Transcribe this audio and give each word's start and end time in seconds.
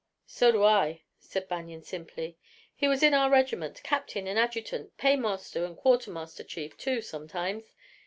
"So 0.25 0.51
do 0.51 0.63
I," 0.63 1.03
said 1.19 1.47
Banion 1.47 1.83
simply. 1.83 2.35
"He 2.73 2.87
was 2.87 3.03
in 3.03 3.13
our 3.13 3.29
regiment 3.29 3.83
captain 3.83 4.25
and 4.25 4.39
adjutant, 4.39 4.97
paymaster 4.97 5.63
and 5.63 5.77
quartermaster 5.77 6.43
chief, 6.43 6.75
too, 6.75 7.01
sometimes. 7.03 7.75